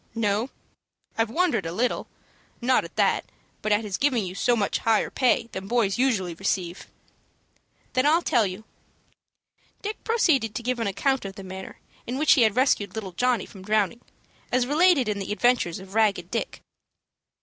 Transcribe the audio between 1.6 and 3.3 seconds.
a little, not at that,